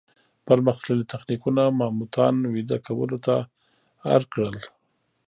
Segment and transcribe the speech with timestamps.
[0.47, 3.35] پرمختللي تخنیکونه ماموتان ویده کولو ته
[4.13, 4.57] اړ کړل.